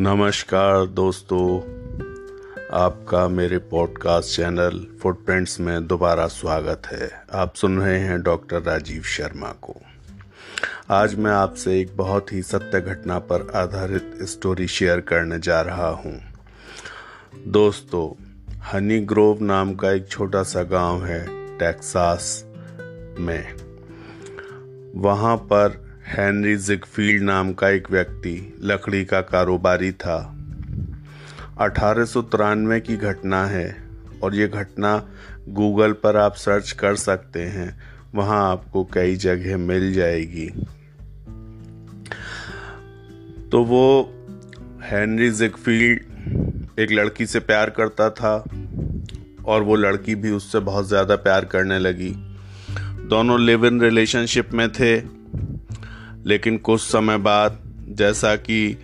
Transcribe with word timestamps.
नमस्कार 0.00 0.86
दोस्तों, 0.86 1.58
आपका 2.72 3.28
मेरे 3.28 3.58
पॉडकास्ट 3.58 4.36
चैनल 4.36 4.86
फुटप्रिंट्स 5.02 5.60
में 5.60 5.86
दोबारा 5.86 6.26
स्वागत 6.26 6.82
है। 6.86 7.24
आप 7.32 7.54
सुन 7.54 7.80
रहे 7.80 7.98
हैं 7.98 8.22
डॉक्टर 8.22 8.62
राजीव 8.62 9.02
शर्मा 9.02 9.48
को। 9.48 9.76
आज 10.90 11.14
मैं 11.14 11.30
आपसे 11.30 11.80
एक 11.80 11.96
बहुत 11.96 12.32
ही 12.32 12.42
सत्य 12.42 12.80
घटना 12.80 13.18
पर 13.18 13.52
आधारित 13.54 14.18
स्टोरी 14.22 14.68
शेयर 14.68 15.00
करने 15.00 15.38
जा 15.38 15.60
रहा 15.60 15.88
हूँ। 15.88 16.22
दोस्तों 17.46 18.22
हनी 18.72 19.00
ग्रोव 19.00 19.42
नाम 19.44 19.74
का 19.74 19.92
एक 19.92 20.08
छोटा 20.08 20.42
सा 20.42 20.62
गाँव 20.62 21.04
है 21.04 21.26
टेक्सास 21.58 22.44
में। 23.20 23.54
वहाँ 24.94 25.36
पर 25.36 25.87
हेनरी 26.08 26.56
जिगफील्ड 26.56 27.22
नाम 27.22 27.52
का 27.52 27.68
एक 27.68 27.90
व्यक्ति 27.90 28.58
लकड़ी 28.62 29.04
का 29.04 29.20
कारोबारी 29.20 29.90
था। 29.92 30.16
अठारह 31.60 32.04
सौ 32.04 32.22
तिरानवे 32.22 32.78
की 32.80 32.96
घटना 32.96 33.44
है 33.46 33.66
और 34.22 34.34
ये 34.34 34.46
घटना 34.48 34.96
गूगल 35.48 35.92
पर 35.92 36.16
आप 36.16 36.34
सर्च 36.34 36.70
कर 36.72 36.96
सकते 36.96 37.42
हैं। 37.42 37.68
वहाँ 38.14 38.40
आपको 38.50 38.84
कई 38.84 39.16
जगह 39.16 39.56
मिल 39.56 39.92
जाएगी। 39.92 40.46
तो 43.50 43.62
वो 43.64 43.84
हेनरी 44.84 45.30
जिगफील्ड 45.30 46.80
एक 46.80 46.92
लड़की 46.92 47.26
से 47.26 47.40
प्यार 47.40 47.70
करता 47.70 48.10
था 48.12 48.34
और 49.46 49.62
वो 49.62 49.76
लड़की 49.76 50.14
भी 50.14 50.30
उससे 50.30 50.58
बहुत 50.62 50.88
ज़्यादा 50.88 51.16
प्यार 51.18 51.44
करने 51.44 51.78
लगी। 51.78 52.10
दोनों 53.08 53.40
लिव 53.40 53.66
इन 53.66 53.80
रिलेशनशिप 53.80 54.52
में 54.52 54.68
थे 54.72 55.17
लेकिन 56.26 56.58
कुछ 56.58 56.80
समय 56.80 57.18
बाद, 57.18 57.58
जैसा 57.88 58.34
कि 58.36 58.76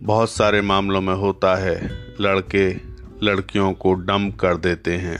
बहुत 0.00 0.30
सारे 0.30 0.60
मामलों 0.60 1.00
में 1.00 1.14
होता 1.14 1.54
है, 1.54 1.76
लड़के 2.20 2.68
लड़कियों 3.22 3.72
को 3.72 3.92
डम 3.94 4.30
कर 4.30 4.56
देते 4.56 4.96
हैं, 4.96 5.18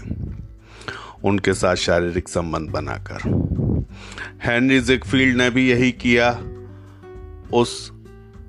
उनके 1.24 1.54
साथ 1.54 1.76
शारीरिक 1.76 2.28
संबंध 2.28 2.70
बनाकर। 2.70 3.28
हेनरी 4.44 4.80
जिकफील्ड 4.80 5.36
ने 5.36 5.50
भी 5.50 5.68
यही 5.70 5.90
किया। 5.92 6.30
उस 7.52 7.92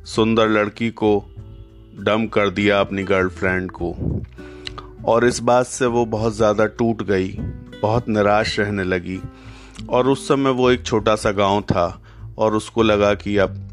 सुंदर 0.05 0.49
लड़की 0.49 0.89
को 0.91 1.25
डम 1.99 2.27
कर 2.27 2.49
दिया 2.49 2.79
अपनी 2.79 3.03
गर्लफ्रेंड 3.03 3.71
को। 3.71 3.95
और 5.05 5.25
इस 5.25 5.39
बात 5.39 5.65
से 5.65 5.85
वो 5.85 6.05
बहुत 6.05 6.35
ज़्यादा 6.35 6.65
टूट 6.65 7.03
गई, 7.03 7.27
बहुत 7.81 8.09
निराश 8.09 8.59
रहने 8.59 8.83
लगी। 8.83 9.19
और 9.89 10.07
उस 10.07 10.27
समय 10.27 10.52
वो 10.52 10.71
एक 10.71 10.85
छोटा 10.85 11.15
सा 11.15 11.31
गाँव 11.31 11.61
था 11.61 11.87
और 12.38 12.55
उसको 12.55 12.83
लगा 12.83 13.13
कि 13.13 13.38
अब 13.38 13.63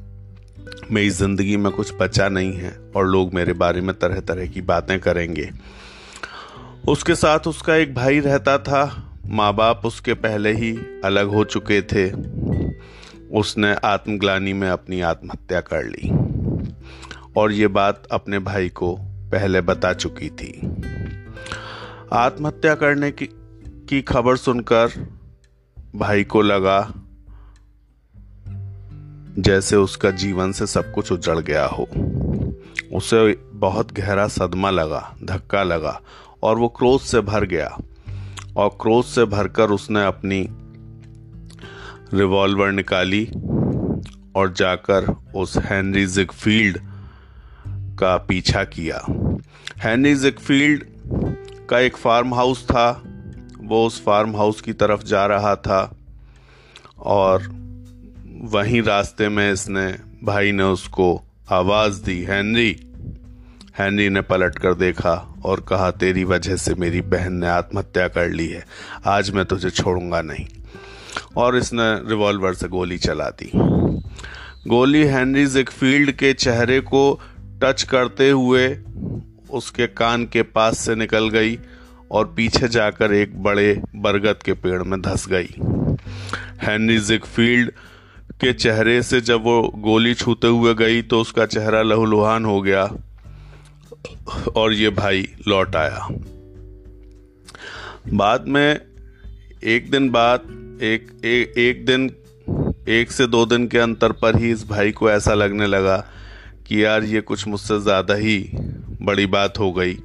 मेरी 0.91 1.11
ज़िंदगी 1.11 1.57
में 1.57 1.73
कुछ 1.73 1.95
बचा 2.01 2.29
नहीं 2.29 2.53
है 2.53 2.93
और 2.97 3.07
लोग 3.07 3.35
मेरे 3.35 3.53
बारे 3.53 3.81
में 3.81 3.99
तरह 3.99 4.21
तरह 4.21 4.47
की 4.47 4.61
बातें 4.61 5.01
करेंगे। 5.01 5.51
उसके 6.89 7.15
साथ 7.15 7.39
उसका 7.39 7.77
एक 7.77 7.95
भाई 7.95 8.21
रहता 8.21 8.59
था। 8.59 9.11
माँ 9.27 9.55
बाप 9.55 9.83
उसके 9.85 10.15
पहले 10.15 10.53
ही 10.53 10.79
अलग 11.05 11.29
हो 11.29 11.45
चुके 11.45 11.83
थे। 11.83 12.11
उसने 13.39 13.75
आत्मग्लानी 13.75 14.53
में 14.53 14.69
अपनी 14.69 15.01
आत्महत्या 15.01 15.61
कर 15.61 15.85
ली। 15.85 16.11
और 17.37 17.53
ये 17.53 17.67
बात 17.67 18.03
अपने 18.13 18.39
भाई 18.39 18.69
को 18.69 18.97
पहले 19.03 19.61
बता 19.61 19.93
चुकी 19.93 20.29
थी। 20.31 20.77
आत्महत्या 22.13 22.75
करने 22.75 23.11
की 23.11 23.29
की 23.89 24.03
खबर 24.03 24.37
सुनकर 24.37 25.09
भाई 25.97 26.25
को 26.25 26.43
लगा 26.43 26.95
जैसे 29.39 29.77
उसका 29.77 30.11
जीवन 30.11 30.53
से 30.53 30.67
सब 30.67 30.93
कुछ 30.93 31.13
उजड़ 31.13 31.39
गया 31.39 31.67
हो। 31.67 31.89
उसे 32.93 33.45
बहुत 33.53 33.93
गहरा 33.93 34.29
सदमा 34.29 34.71
लगा, 34.71 35.17
धक्का 35.25 35.63
लगा 35.63 36.01
और 36.43 36.59
वो 36.59 36.69
क्रोध 36.69 37.01
से 37.01 37.21
भर 37.21 37.45
गया। 37.45 37.79
और 38.57 38.69
क्रोध 38.69 39.05
से 39.05 39.25
भरकर 39.25 39.71
उसने 39.71 40.05
अपनी 40.05 40.49
रिवॉल्वर 42.15 42.73
निकाली 42.73 43.25
और 44.37 44.53
जाकर 44.53 45.17
उस 45.35 45.55
हेनरी 45.57 46.07
जिगफील्ड 46.07 46.79
का 47.99 48.17
पीछा 48.17 48.65
किया। 48.65 49.07
हेनरी 49.79 50.15
जिगफील्ड 50.15 50.85
का 51.69 51.79
एक 51.79 51.97
फार्म 51.97 52.35
हाउस 52.35 52.65
था। 52.65 53.03
वो 53.63 53.87
उस 53.87 54.05
फार्म 54.05 54.37
हाउस 54.37 54.61
की 54.61 54.73
तरफ़ 54.73 55.03
जा 55.03 55.27
रहा 55.27 55.57
था 55.57 55.97
और 56.99 57.64
वहीं 58.45 58.83
रास्ते 58.83 59.29
में 59.29 59.53
इसने 59.53 59.87
भाई 60.25 60.53
ने 60.53 60.63
उसको 60.63 61.07
आवाज़ 61.51 62.03
दी, 62.03 62.25
हेनरी 62.25 62.71
हेनरी 63.79 64.09
ने 64.09 64.21
पलट 64.21 64.59
कर 64.59 64.75
देखा 64.75 65.13
और 65.45 65.61
कहा, 65.61 65.91
तेरी 65.91 66.25
वजह 66.25 66.57
से 66.57 66.75
मेरी 66.75 67.01
बहन 67.01 67.33
ने 67.33 67.47
आत्महत्या 67.47 68.09
कर 68.09 68.29
ली 68.29 68.49
है, 68.49 68.65
आज 69.07 69.31
मैं 69.31 69.45
तुझे 69.45 69.71
छोड़ूँगा 69.71 70.21
नहीं। 70.23 70.47
और 71.37 71.57
इसने 71.57 72.09
रिवॉल्वर 72.09 72.55
से 72.55 72.69
गोली 72.69 72.99
चला 72.99 73.29
दी। 73.31 73.51
गोली 74.69 75.03
हेनरी 75.05 75.47
जिकफील्ड 75.47 76.13
के 76.13 76.33
चेहरे 76.35 76.81
को 76.81 77.21
टच 77.63 77.83
करते 77.83 78.31
हुए 78.31 78.69
उसके 79.51 79.87
कान 79.87 80.27
के 80.27 80.43
पास 80.43 80.79
से 80.79 80.95
निकल 80.95 81.29
गई 81.29 81.59
और 82.11 82.33
पीछे 82.37 82.69
जाकर 82.69 83.15
एक 83.15 83.43
बड़े 83.43 83.83
बरगद 83.97 84.43
के 84.43 84.53
पेड़ 84.53 84.83
में 84.83 85.01
धस 85.03 85.27
गई। 85.29 85.55
हेनरी 86.63 86.99
जिकफील्ड 86.99 87.73
के 88.41 88.53
चेहरे 88.53 89.03
से 89.03 89.21
जब 89.21 89.43
वो 89.43 89.61
गोली 89.79 90.15
छूते 90.15 90.47
हुए 90.49 90.75
गई 90.75 91.03
तो 91.03 91.21
उसका 91.21 91.47
चेहरा 91.47 91.83
लहूलुहान 91.83 92.45
हो 92.45 92.61
गया 92.63 92.85
और 94.57 94.73
ये 94.73 94.91
भाई 94.91 95.27
लौट 95.49 95.77
आया। 95.77 96.09
बाद 98.15 98.45
में 98.49 98.81
एक 99.65 99.91
दिन 99.91 100.11
बाद 100.11 100.79
एक 100.83 101.11
ए, 101.25 101.53
एक 101.59 101.85
दिन 101.87 102.11
एक 102.89 103.11
से 103.13 103.27
दो 103.27 103.45
दिन 103.47 103.67
के 103.69 103.79
अंतर 103.79 104.13
पर 104.13 104.37
ही 104.37 104.51
इस 104.51 104.67
भाई 104.69 104.93
को 104.93 105.11
ऐसा 105.11 105.35
लगने 105.35 105.67
लगा 105.67 105.97
कि 106.67 106.85
यार 106.85 107.05
ये 107.05 107.21
कुछ 107.21 107.47
मुझसे 107.49 107.81
ज़्यादा 107.81 108.15
ही 108.15 108.39
बड़ी 109.03 109.27
बात 109.27 109.59
हो 109.59 109.73
गई। 109.73 109.97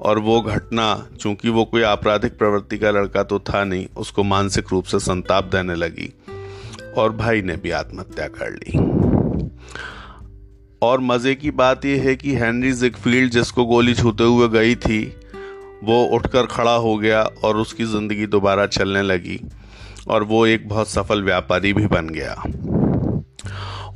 और 0.00 0.18
वो 0.18 0.40
घटना 0.40 0.86
चूँकि 1.20 1.48
वो 1.48 1.64
कोई 1.64 1.82
आपराधिक 1.82 2.38
प्रवृत्ति 2.38 2.78
का 2.78 2.90
लड़का 2.90 3.22
तो 3.22 3.38
था 3.38 3.64
नहीं 3.64 3.86
उसको 3.96 4.22
मानसिक 4.24 4.72
रूप 4.72 4.84
से 4.84 4.98
संताप 4.98 5.44
देने 5.44 5.74
लगी। 5.74 6.12
और 6.98 7.12
भाई 7.12 7.42
ने 7.42 7.56
भी 7.56 7.70
आत्महत्या 7.70 8.26
कर 8.28 8.50
ली। 8.50 8.78
और 10.82 11.00
मज़े 11.00 11.34
की 11.34 11.50
बात 11.50 11.84
यह 11.84 12.02
है 12.02 12.14
कि 12.16 12.34
हेनरी 12.34 12.72
जिकफील्ड 12.72 13.32
जिसको 13.32 13.64
गोली 13.64 13.94
छूते 13.94 14.24
हुए 14.24 14.48
गई 14.48 14.74
थी, 14.74 15.16
वो 15.84 16.04
उठकर 16.06 16.46
खड़ा 16.46 16.74
हो 16.74 16.96
गया 16.96 17.22
और 17.22 17.56
उसकी 17.56 17.84
ज़िंदगी 17.84 18.26
दोबारा 18.26 18.66
चलने 18.66 19.02
लगी 19.02 19.40
और 20.08 20.22
वो 20.22 20.46
एक 20.46 20.68
बहुत 20.68 20.88
सफल 20.88 21.22
व्यापारी 21.22 21.72
भी 21.72 21.86
बन 21.86 22.08
गया। 22.08 22.42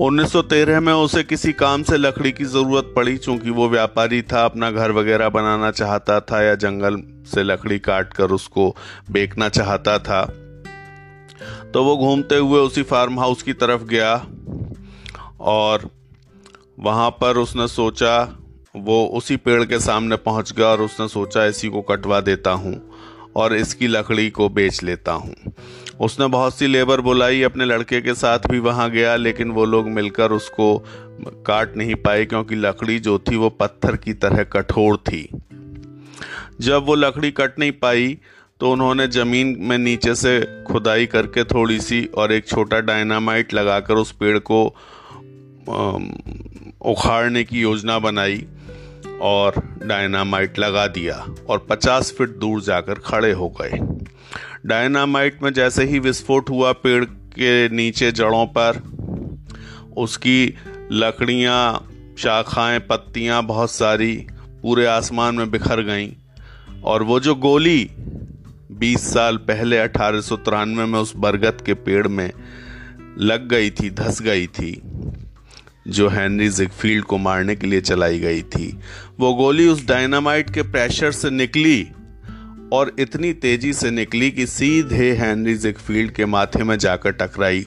1913 0.01 0.81
में 0.81 0.93
उसे 0.93 1.23
किसी 1.23 1.53
काम 1.53 1.83
से 1.83 1.97
लकड़ी 1.97 2.33
की 2.33 2.45
ज़रूरत 2.45 2.93
पड़ी, 2.97 3.17
चूँकि 3.17 3.51
वो 3.51 3.69
व्यापारी 3.69 4.23
था, 4.23 4.45
अपना 4.45 4.71
घर 4.71 4.93
वगैरह 4.93 5.29
बनाना 5.29 5.71
चाहता 5.71 6.21
था 6.21 6.43
या 6.43 6.55
जंगल 6.55 7.03
से 7.35 7.43
लकड़ी 7.43 7.79
काट 7.79 8.13
कर 8.13 8.31
उसको 8.31 8.77
बेचना 9.11 9.49
चाहता 9.49 9.99
था। 9.99 10.23
तो 11.77 11.85
वो 11.85 11.97
घूमते 11.97 12.37
हुए 12.37 12.61
उसी 12.61 12.83
फार्म 12.83 13.19
हाउस 13.21 13.43
की 13.43 13.53
तरफ़ 13.53 13.83
गया 13.83 14.27
और 15.41 15.91
वहाँ 16.79 17.11
पर 17.11 17.37
उसने 17.37 17.69
सोचा, 17.69 18.39
वो 18.77 19.07
उसी 19.07 19.37
पेड़ 19.37 19.65
के 19.65 19.81
सामने 19.81 20.17
पहुँच 20.17 20.53
गया 20.53 20.67
और 20.67 20.83
उसने 20.83 21.09
सोचा, 21.09 21.45
इसी 21.45 21.69
को 21.69 21.83
कटवा 21.83 22.21
देता 22.21 22.51
हूँ 22.51 22.91
और 23.37 23.55
इसकी 23.55 23.87
लकड़ी 23.87 24.31
को 24.31 24.49
बेच 24.49 24.83
लेता 24.83 25.13
हूँ। 25.13 25.35
उसने 26.01 26.27
बहुत 26.27 26.55
सी 26.55 26.67
लेबर 26.67 27.01
बुलाई, 27.01 27.43
अपने 27.43 27.65
लड़के 27.65 28.01
के 28.01 28.15
साथ 28.15 28.39
भी 28.51 28.59
वहाँ 28.59 28.91
गया, 28.91 29.17
लेकिन 29.17 29.51
वो 29.51 29.65
लोग 29.65 29.89
मिलकर 29.89 30.33
उसको 30.33 30.79
काट 31.47 31.77
नहीं 31.77 31.95
पाए, 31.95 32.25
क्योंकि 32.25 32.55
लकड़ी 32.55 32.99
जो 32.99 33.19
थी 33.19 33.37
वो 33.37 33.51
पत्थर 33.51 33.97
की 33.97 34.15
तरह 34.15 34.45
कठोर 34.45 34.97
थी। 34.97 35.29
जब 36.61 36.87
वो 36.87 36.95
लकड़ी 36.95 37.31
कट 37.31 37.59
नहीं 37.59 37.73
पाई 37.73 38.19
तो 38.61 38.73
उन्होंने 38.73 39.07
ज़मीन 39.09 39.57
में 39.61 39.79
नीचे 39.79 40.15
से 40.15 40.65
खुदाई 40.65 41.07
करके 41.07 41.45
थोड़ी 41.45 41.81
सी 41.81 42.05
और 42.05 42.33
एक 42.33 42.47
छोटा 42.47 42.81
डायनामाइट 42.81 43.55
लगाकर 43.55 43.95
उस 43.95 44.13
पेड़ 44.13 44.39
को 44.39 44.65
उखाड़ने 46.81 47.45
की 47.45 47.61
योजना 47.61 47.99
बनाई 47.99 48.47
और 49.21 49.55
डायनामाइट 49.83 50.59
लगा 50.59 50.87
दिया 50.87 51.27
और 51.49 51.67
50 51.71 52.13
फीट 52.13 52.29
दूर 52.29 52.63
जाकर 52.63 52.95
खड़े 52.95 53.33
हो 53.33 53.49
गए। 53.61 53.79
डायनामाइट 54.67 55.43
में 55.43 55.53
जैसे 55.53 55.85
ही 55.85 55.99
विस्फोट 55.99 56.51
हुआ 56.51 56.73
पेड़ 56.73 57.05
के 57.05 57.69
नीचे 57.69 58.13
जड़ों 58.13 58.47
पर, 58.47 58.83
उसकी 59.97 60.55
लकड़ियाँ, 60.93 61.89
शाखाएँ, 62.19 62.79
पत्तियाँ 62.79 63.43
बहुत 63.43 63.71
सारी 63.71 64.27
पूरे 64.63 64.87
आसमान 64.87 65.35
में 65.35 65.51
बिखर 65.51 65.83
गईं 65.83 66.11
और 66.85 67.03
वो 67.03 67.21
जो 67.21 67.35
गोली 67.35 67.91
20 68.77 69.13
साल 69.13 69.37
पहले 69.49 69.79
अठारह 69.79 70.21
सौ 70.21 70.37
तिरानवे 70.37 70.85
में 70.85 70.99
उस 70.99 71.13
बरगद 71.17 71.61
के 71.67 71.75
पेड़ 71.75 72.07
में 72.09 72.31
लग 73.19 73.49
गई 73.49 73.71
थी, 73.71 73.91
धस 73.91 74.21
गई 74.23 74.47
थी, 74.47 74.81
जो 75.89 76.09
हेनरी 76.09 76.49
जिगफील्ड 76.49 77.05
को 77.05 77.19
मारने 77.19 77.55
के 77.57 77.67
लिए 77.67 77.81
चलाई 77.81 78.19
गई 78.19 78.43
थी। 78.45 78.67
वो 79.21 79.33
गोली 79.35 79.69
उस 79.69 79.87
डायनामाइट 79.87 80.51
के 80.51 80.63
प्रेशर 80.63 81.13
से 81.13 81.31
निकली 81.31 81.83
और 82.73 82.95
इतनी 82.99 83.33
तेज़ी 83.35 83.73
से 83.73 83.91
निकली 83.91 84.31
कि 84.31 84.47
सीधे 84.47 85.11
हेनरी 85.13 85.55
जिगफील्ड 85.57 86.11
के 86.11 86.27
माथे 86.27 86.65
में 86.65 86.77
जाकर 86.79 87.13
टकराई 87.13 87.67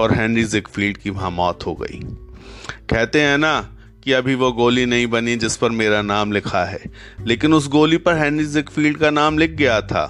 और 0.00 0.14
हेनरी 0.14 0.44
जिगफील्ड 0.44 0.96
की 0.96 1.10
वहाँ 1.10 1.30
मौत 1.30 1.66
हो 1.66 1.74
गई। 1.74 2.00
कहते 2.90 3.20
हैं 3.20 3.38
ना 3.38 3.60
कि 4.04 4.12
अभी 4.12 4.34
वो 4.34 4.50
गोली 4.52 4.84
नहीं 4.86 5.06
बनी 5.06 5.36
जिस 5.36 5.56
पर 5.56 5.70
मेरा 5.70 6.02
नाम 6.02 6.32
लिखा 6.32 6.64
है, 6.64 6.80
लेकिन 7.26 7.54
उस 7.54 7.68
गोली 7.68 7.96
पर 7.96 8.18
हेनरी 8.18 8.44
जिगफील्ड 8.46 8.98
का 8.98 9.10
नाम 9.10 9.38
लिख 9.38 9.50
गया 9.52 9.80
था। 9.80 10.04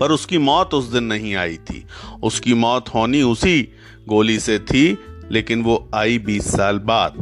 पर 0.00 0.12
उसकी 0.12 0.38
मौत 0.38 0.74
उस 0.74 0.84
दिन 0.84 1.04
नहीं 1.04 1.34
आई 1.34 1.56
थी। 1.56 1.84
उसकी 2.22 2.54
मौत 2.54 2.88
होनी 2.88 3.22
उसी 3.22 3.60
गोली 4.08 4.38
से 4.38 4.58
थी, 4.58 4.98
लेकिन 5.30 5.62
वो 5.62 5.88
आई 5.94 6.18
बीस 6.18 6.52
साल 6.52 6.78
बाद। 6.78 7.14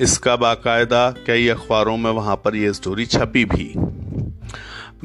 इसका 0.00 0.36
बाकायदा 0.36 1.10
कई 1.26 1.48
अखबारों 1.48 1.96
में 1.96 2.10
वहाँ 2.10 2.36
पर 2.36 2.56
यह 2.56 2.72
स्टोरी 2.72 3.06
छपी 3.06 3.44
भी। 3.44 3.72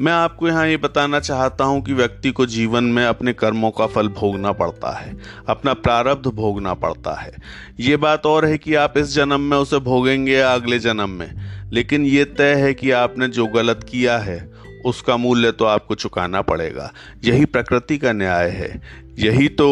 मैं 0.00 0.12
आपको 0.12 0.48
यहाँ 0.48 0.66
ये 0.68 0.76
बताना 0.76 1.20
चाहता 1.20 1.64
हूँ 1.64 1.82
कि 1.82 1.92
व्यक्ति 1.92 2.30
को 2.30 2.46
जीवन 2.46 2.84
में 2.84 3.04
अपने 3.04 3.32
कर्मों 3.32 3.70
का 3.70 3.86
फल 3.86 4.08
भोगना 4.08 4.52
पड़ता 4.52 4.90
है, 4.98 5.16
अपना 5.48 5.74
प्रारब्ध 5.74 6.26
भोगना 6.26 6.74
पड़ता 6.74 7.14
है। 7.14 7.32
ये 7.80 7.96
बात 7.96 8.26
और 8.26 8.44
है 8.44 8.58
कि 8.58 8.74
आप 8.74 8.98
इस 8.98 9.14
जन्म 9.14 9.40
में 9.40 9.56
उसे 9.56 9.78
भोगेंगे 9.78 10.32
या 10.32 10.52
अगले 10.54 10.78
जन्म 10.78 11.10
में, 11.10 11.30
लेकिन 11.72 12.04
ये 12.06 12.24
तय 12.24 12.54
है 12.54 12.74
कि 12.74 12.90
आपने 12.90 13.28
जो 13.28 13.46
गलत 13.46 13.86
किया 13.90 14.18
है 14.18 14.38
उसका 14.86 15.16
मूल्य 15.16 15.52
तो 15.52 15.64
आपको 15.64 15.94
चुकाना 15.94 16.40
पड़ेगा। 16.42 16.92
यही 17.24 17.44
प्रकृति 17.44 17.98
का 17.98 18.12
न्याय 18.12 18.50
है। 18.50 18.82
यही 19.18 19.48
तो 19.48 19.68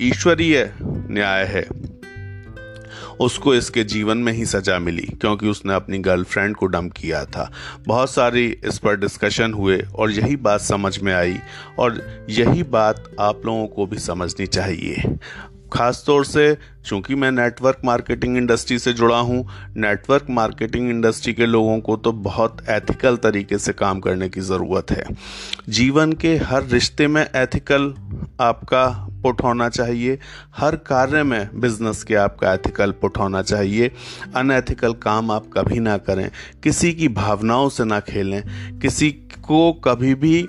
ईश्वरीय 0.00 0.72
न्याय 0.82 1.44
है। 1.44 1.66
उसको 3.20 3.54
इसके 3.54 3.82
जीवन 3.84 4.18
में 4.18 4.32
ही 4.32 4.46
सजा 4.46 4.78
मिली, 4.78 5.06
क्योंकि 5.20 5.48
उसने 5.48 5.74
अपनी 5.74 5.98
गर्लफ्रेंड 5.98 6.56
को 6.56 6.66
डम 6.66 6.88
किया 6.88 7.24
था। 7.24 7.50
बहुत 7.86 8.10
सारी 8.10 8.46
इस 8.64 8.78
पर 8.78 8.96
डिस्कशन 8.96 9.52
हुए 9.52 9.78
और 9.94 10.10
यही 10.10 10.36
बात 10.36 10.60
समझ 10.60 10.98
में 10.98 11.12
आई 11.14 11.38
और 11.78 12.00
यही 12.30 12.62
बात 12.62 13.10
आप 13.20 13.46
लोगों 13.46 13.66
को 13.66 13.86
भी 13.86 13.98
समझनी 13.98 14.46
चाहिए। 14.46 15.02
खास 15.72 16.02
तौर 16.06 16.24
से, 16.24 16.56
चूँकि 16.86 17.14
मैं 17.14 17.30
नेटवर्क 17.32 17.80
मार्केटिंग 17.84 18.36
इंडस्ट्री 18.36 18.78
से 18.78 18.92
जुड़ा 18.92 19.18
हूँ 19.18 19.46
नेटवर्क 19.76 20.26
मार्केटिंग 20.30 20.90
इंडस्ट्री 20.90 21.32
के 21.34 21.46
लोगों 21.46 21.78
को 21.80 21.96
तो 21.96 22.12
बहुत 22.12 22.62
एथिकल 22.70 23.16
तरीके 23.16 23.58
से 23.58 23.72
काम 23.72 24.00
करने 24.00 24.28
की 24.28 24.40
ज़रूरत 24.40 24.90
है। 24.90 25.04
जीवन 25.68 26.12
के 26.12 26.36
हर 26.38 26.64
रिश्ते 26.64 27.06
में 27.08 27.22
एथिकल 27.22 27.92
आपका 28.40 28.86
पुट 29.22 29.42
होना 29.42 29.68
चाहिए, 29.68 30.18
हर 30.56 30.76
कार्य 30.76 31.22
में 31.22 31.60
बिज़नेस 31.60 32.02
के 32.04 32.14
आपका 32.16 32.52
एथिकल 32.52 32.90
पुट 32.92 33.18
होना 33.18 33.42
चाहिए। 33.42 33.90
अनएथिकल 34.36 34.92
काम 35.02 35.30
आप 35.30 35.46
कभी 35.52 35.78
ना 35.80 35.96
करें, 35.98 36.30
किसी 36.62 36.92
की 36.92 37.08
भावनाओं 37.10 37.68
से 37.68 37.84
ना 37.84 38.00
खेलें, 38.02 38.42
किसी 38.80 39.10
को 39.42 39.72
कभी 39.84 40.14
भी 40.16 40.46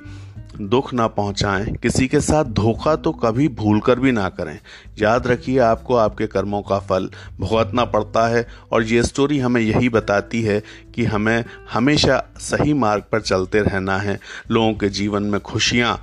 दुख 0.61 0.93
ना 0.93 1.07
पहुंचाएँ, 1.07 1.65
किसी 1.73 2.07
के 2.07 2.19
साथ 2.21 2.45
धोखा 2.45 2.95
तो 2.95 3.11
कभी 3.13 3.47
भूल 3.49 3.79
कर 3.79 3.99
भी 3.99 4.11
ना 4.11 4.27
करें। 4.29 4.59
याद 4.99 5.27
रखिए, 5.27 5.57
आपको 5.59 5.95
आपके 5.95 6.27
कर्मों 6.27 6.61
का 6.61 6.79
फल 6.79 7.09
भुगतना 7.39 7.85
पड़ता 7.85 8.27
है 8.27 8.47
और 8.71 8.83
ये 8.83 9.03
स्टोरी 9.03 9.39
हमें 9.39 9.61
यही 9.61 9.89
बताती 9.89 10.41
है 10.41 10.61
कि 10.95 11.05
हमें 11.05 11.43
हमेशा 11.71 12.23
सही 12.39 12.73
मार्ग 12.73 13.03
पर 13.11 13.21
चलते 13.21 13.61
रहना 13.61 13.97
है, 13.97 14.19
लोगों 14.51 14.73
के 14.73 14.89
जीवन 14.89 15.23
में 15.23 15.39
खुशियाँ 15.41 15.97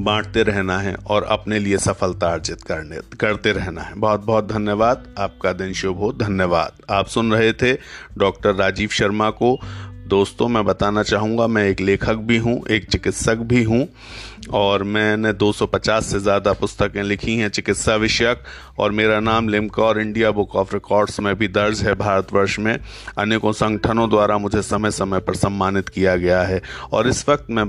बांटते 0.00 0.42
रहना 0.42 0.78
है 0.78 0.94
और 1.06 1.24
अपने 1.24 1.58
लिए 1.58 1.78
सफलता 1.78 2.28
अर्जित 2.28 2.62
करने, 2.62 2.98
करते 3.20 3.52
रहना 3.52 3.82
है। 3.82 3.94
बहुत 3.94 4.24
बहुत 4.24 4.48
धन्यवाद, 4.48 5.14
आपका 5.18 5.52
दिन 5.52 5.72
शुभ 5.72 5.96
हो, 5.96 6.12
धन्यवाद। 6.12 6.82
आप 6.90 7.06
सुन 7.06 7.32
रहे 7.32 7.52
थे 7.52 7.72
डॉक्टर 8.18 8.54
राजीव 8.54 8.88
शर्मा 8.90 9.30
को 9.32 9.58
दोस्तों, 10.10 10.48
मैं 10.48 10.64
बताना 10.64 11.02
चाहूँगा, 11.02 11.46
मैं 11.46 11.62
एक 11.64 11.80
लेखक 11.80 12.16
भी 12.28 12.36
हूँ, 12.38 12.60
एक 12.70 12.88
चिकित्सक 12.90 13.36
भी 13.44 13.62
हूँ, 13.64 13.86
और 14.52 14.82
मैंने 14.84 15.32
250 15.32 16.06
से 16.06 16.20
ज़्यादा 16.20 16.52
पुस्तकें 16.52 17.02
लिखी 17.02 17.36
हैं 17.36 17.48
चिकित्सा 17.48 17.94
विषयक, 17.96 18.42
और 18.78 18.92
मेरा 18.92 19.20
नाम 19.20 19.48
लिमका 19.48 19.82
और 19.82 20.00
इंडिया 20.00 20.30
बुक 20.30 20.56
ऑफ़ 20.56 20.74
रिकॉर्ड्स 20.74 21.20
में 21.20 21.34
भी 21.34 21.48
दर्ज 21.48 21.82
है 21.82 21.94
भारतवर्ष 21.94 22.58
में। 22.58 22.78
अनेकों 23.18 23.52
संगठनों 23.52 24.08
द्वारा 24.10 24.38
मुझे 24.38 24.62
समय 24.64 24.90
समय 24.90 25.20
पर 25.20 25.34
सम्मानित 25.36 25.88
किया 25.88 26.16
गया 26.16 26.42
है, 26.42 26.60
और 26.92 27.08
इस 27.08 27.28
वक्त 27.28 27.50
मैं 27.50 27.64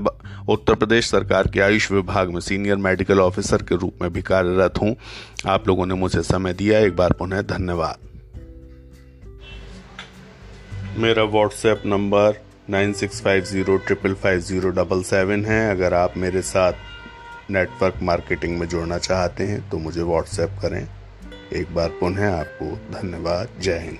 उत्तर 0.48 0.74
प्रदेश 0.74 1.10
सरकार 1.10 1.48
के 1.48 1.60
आयुष 1.60 1.90
विभाग 1.92 2.30
में 2.30 2.40
सीनियर 2.40 2.76
मेडिकल 2.82 3.20
ऑफिसर 3.20 3.62
के 3.62 3.76
रूप 3.76 4.02
में 4.02 4.12
भी 4.12 4.22
कार्यरत 4.22 4.80
हूँ। 4.82 4.96
आप 5.46 5.68
लोगों 5.68 5.86
ने 5.86 5.94
मुझे 5.94 6.22
समय 6.24 6.52
दिया, 6.54 6.78
एक 6.78 6.96
बार 6.96 7.12
पुनः 7.12 7.42
धन्यवाद। 7.48 8.11
मेरा 10.96 11.22
WhatsApp 11.24 11.82
number 11.86 12.40
nine 12.70 12.92
six 12.92 13.20
five 13.22 13.44
zero 13.44 13.76
triple 13.76 14.14
five 14.14 14.40
zero 14.40 14.70
double 14.70 15.02
seven 15.02 15.44
है। 15.44 15.70
अगर 15.70 15.94
आप 15.94 16.16
मेरे 16.16 16.42
साथ 16.42 17.50
नेटवर्क 17.50 17.94
मार्केटिंग 18.02 18.58
में 18.58 18.66
जुड़ना 18.68 18.98
चाहते 18.98 19.44
हैं 19.44 19.68
तो 19.70 19.78
मुझे 19.78 20.02
व्हाट्सएप 20.02 20.58
करें। 20.62 20.82
एक 21.52 21.74
बार 21.74 21.88
पुनः 22.00 22.30
आपको 22.30 22.70
धन्यवाद। 22.92 23.60
जय 23.60 23.78
हिंद। 23.78 23.98